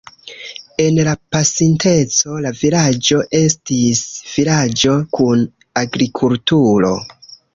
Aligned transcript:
En 0.83 0.95
la 1.07 1.11
pasinteco 1.35 2.37
la 2.45 2.53
vilaĝo 2.61 3.21
estis 3.41 4.01
vilaĝo 4.31 4.97
kun 5.19 5.43
agrikulturo. 5.85 6.93